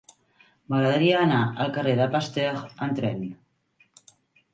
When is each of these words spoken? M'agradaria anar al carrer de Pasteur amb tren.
M'agradaria 0.73 1.19
anar 1.25 1.41
al 1.65 1.69
carrer 1.75 1.93
de 1.99 2.07
Pasteur 2.15 2.63
amb 2.87 2.97
tren. 3.01 3.21